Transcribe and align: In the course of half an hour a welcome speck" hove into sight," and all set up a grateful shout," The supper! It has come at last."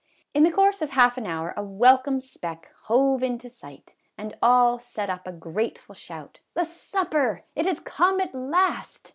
In 0.33 0.41
the 0.41 0.49
course 0.51 0.81
of 0.81 0.89
half 0.89 1.15
an 1.19 1.27
hour 1.27 1.53
a 1.55 1.61
welcome 1.61 2.21
speck" 2.21 2.71
hove 2.85 3.21
into 3.21 3.51
sight," 3.51 3.93
and 4.17 4.35
all 4.41 4.79
set 4.79 5.11
up 5.11 5.27
a 5.27 5.31
grateful 5.31 5.93
shout," 5.93 6.39
The 6.55 6.63
supper! 6.65 7.43
It 7.55 7.67
has 7.67 7.79
come 7.79 8.19
at 8.19 8.33
last." 8.33 9.09